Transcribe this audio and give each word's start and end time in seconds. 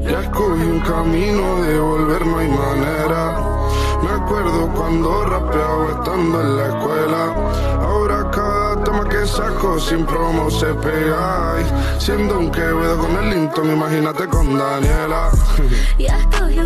Ya 0.00 0.20
escogí 0.20 0.62
un 0.62 0.80
camino 0.80 1.62
de 1.62 1.78
volver, 1.78 2.26
no 2.26 2.38
hay 2.38 2.48
manera. 2.48 3.56
Me 4.02 4.10
acuerdo 4.10 4.72
cuando 4.74 5.24
rapeaba 5.24 5.90
estando 5.90 6.40
en 6.40 6.56
la 6.56 6.66
escuela. 6.68 7.34
Ahora 7.82 8.30
cada 8.30 8.84
tema 8.84 9.08
que 9.08 9.26
saco 9.26 9.78
sin 9.78 10.06
promo 10.06 10.50
se 10.50 10.66
pega. 10.74 11.56
Y 11.60 12.00
siendo 12.00 12.38
un 12.38 12.50
quevedo 12.50 12.98
con 12.98 13.16
el 13.16 13.30
Linton, 13.30 13.72
imagínate 13.72 14.26
con 14.28 14.56
Daniela. 14.56 15.30
Ya 15.98 16.18
escogí 16.18 16.58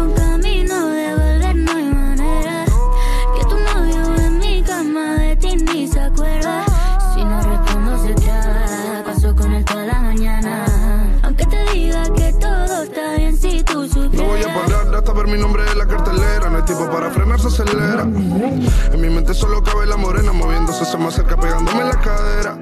ver 15.21 15.29
mi 15.29 15.39
nombre 15.39 15.63
en 15.71 15.79
la 15.79 15.87
cartelera. 15.87 16.49
No 16.51 16.57
hay 16.59 16.63
tiempo 16.65 16.91
para 16.91 17.11
frenar, 17.11 17.41
se 17.41 17.49
acelera. 17.49 18.03
En 18.03 19.01
mi 19.01 19.09
mente 19.11 19.35
solo 19.35 19.63
cabe 19.63 19.87
la 19.87 19.97
morena 19.97 20.33
moviéndose, 20.33 20.85
se 20.85 20.97
me 20.97 21.09
acerca 21.09 21.37
pegándome 21.37 21.81
en 21.83 21.89
la 21.89 22.01
cadera. 22.01 22.59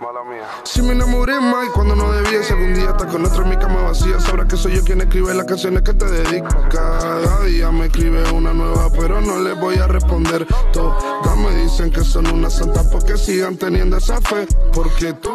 Mala 0.00 0.22
mía. 0.24 0.46
Si 0.64 0.80
me 0.82 0.92
enamoré 0.92 1.40
más 1.40 1.66
y 1.66 1.70
cuando 1.70 1.96
no 1.96 2.12
debía, 2.12 2.42
si 2.42 2.52
algún 2.52 2.74
día 2.74 2.90
estás 2.90 3.06
con 3.12 3.24
otro 3.24 3.42
en 3.42 3.50
mi 3.50 3.56
cama 3.56 3.82
vacía, 3.82 4.20
sabrás 4.20 4.46
que 4.46 4.56
soy 4.56 4.76
yo 4.76 4.84
quien 4.84 5.00
escribe 5.00 5.34
las 5.34 5.46
canciones 5.46 5.82
que 5.82 5.92
te 5.92 6.06
dedico. 6.06 6.48
Cada 6.70 7.42
día 7.42 7.70
me 7.70 7.86
escribe 7.86 8.30
una 8.30 8.52
nueva, 8.52 8.90
pero 8.90 9.20
no 9.20 9.40
le 9.40 9.54
voy 9.54 9.76
a 9.76 9.86
responder. 9.86 10.46
Todas 10.72 11.36
me 11.36 11.50
dicen 11.62 11.90
que 11.90 12.02
son 12.04 12.26
unas 12.28 12.54
santas 12.54 12.86
porque 12.90 13.16
sigan 13.16 13.56
teniendo 13.56 13.96
esa 13.96 14.20
fe. 14.20 14.46
Porque 14.72 15.12
tú 15.14 15.30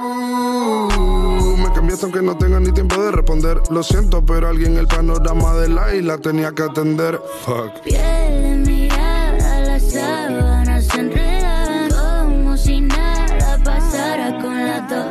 aunque 2.02 2.22
no 2.22 2.36
tenga 2.38 2.60
ni 2.60 2.72
tiempo 2.72 3.00
de 3.04 3.12
responder. 3.12 3.62
Lo 3.70 3.84
siento, 3.84 4.26
pero 4.26 4.48
alguien 4.48 4.78
el 4.78 4.88
panorama 4.88 5.54
de 5.56 5.70
la 5.70 5.94
isla 5.94 6.18
tenía 6.18 6.52
que 6.52 6.64
atender. 6.64 7.22
Fuck. 7.46 7.82
Piel 7.84 8.64
de 8.64 8.72
mirada, 8.72 9.60
las 9.62 9.92
sábanas 9.92 10.88
se 10.88 11.00
enredan 11.00 11.90
como 11.92 12.58
si 12.58 12.82
nada 12.82 13.60
pasara 13.64 14.42
con 14.42 14.66
las 14.66 14.90
dos. 14.90 15.06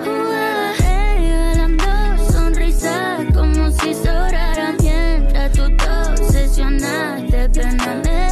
Regalando 0.79 2.33
sonrisas 2.33 3.20
como 3.33 3.70
si 3.70 3.95
sobraran 3.95 4.77
mientras 4.81 5.53
tú 5.53 5.62
te 5.77 5.89
obsesionaste, 5.89 7.48
pena 7.51 8.03
me. 8.05 8.23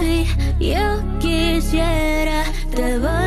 Si 0.00 0.26
yo 0.72 1.18
quisiera, 1.20 2.44
te 2.74 2.98
volvería 2.98 3.21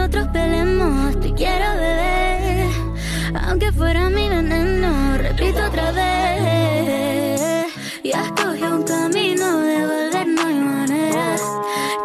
nosotros 0.00 0.28
peleemos, 0.32 1.20
te 1.20 1.34
quiero 1.34 1.66
beber. 1.74 2.66
Aunque 3.46 3.70
fuera 3.70 4.08
mi 4.08 4.30
veneno, 4.30 5.18
repito 5.18 5.58
otra 5.62 5.92
vez. 5.92 7.66
Ya 8.02 8.24
escogí 8.24 8.62
un 8.62 8.82
camino 8.82 9.60
de 9.60 9.86
volver, 9.90 10.26
no 10.26 10.46
hay 10.46 10.54
manera. 10.54 11.36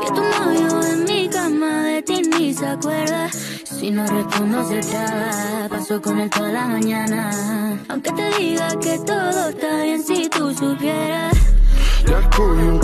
Que 0.02 0.08
tu 0.08 0.22
novio 0.22 0.84
en 0.92 1.06
mi 1.06 1.30
cama 1.30 1.84
de 1.84 2.02
ti 2.04 2.22
ni 2.22 2.54
se 2.54 2.68
acuerda. 2.68 3.30
Si 3.64 3.90
no 3.92 4.06
respondo 4.06 4.68
se 4.68 4.82
traba, 4.82 5.70
paso 5.70 6.02
con 6.02 6.20
él 6.20 6.30
toda 6.30 6.52
la 6.52 6.68
mañana. 6.68 7.80
Aunque 7.88 8.12
te 8.12 8.30
diga 8.38 8.68
que 8.78 9.00
todo 9.00 9.50
está 9.52 9.84
bien 9.84 10.04
si 10.04 10.28
tú 10.28 10.54
supieras. 10.54 11.34
Ya 12.06 12.20
escogí 12.20 12.62
un 12.62 12.80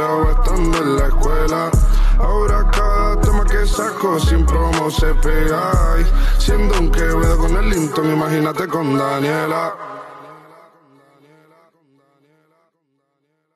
estando 0.00 0.78
en 0.78 0.96
la 0.96 1.06
escuela. 1.06 1.70
Ahora 2.18 2.70
cada 2.70 3.20
tema 3.20 3.44
que 3.44 3.66
saco 3.66 4.18
sin 4.20 4.44
promo 4.44 4.90
se 4.90 5.14
pega. 5.14 5.96
Siendo 6.38 6.78
un 6.78 6.90
quevedo 6.90 7.38
con 7.38 7.56
el 7.56 7.70
Linton, 7.70 8.12
imagínate 8.12 8.68
con 8.68 8.96
Daniela. 8.96 9.74